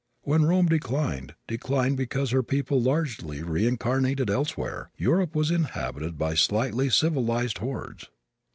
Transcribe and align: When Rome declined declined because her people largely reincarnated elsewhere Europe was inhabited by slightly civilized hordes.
When 0.23 0.45
Rome 0.45 0.65
declined 0.65 1.35
declined 1.45 1.95
because 1.95 2.31
her 2.31 2.41
people 2.41 2.81
largely 2.81 3.43
reincarnated 3.43 4.31
elsewhere 4.31 4.89
Europe 4.97 5.35
was 5.35 5.51
inhabited 5.51 6.17
by 6.17 6.33
slightly 6.33 6.89
civilized 6.89 7.59
hordes. 7.59 8.09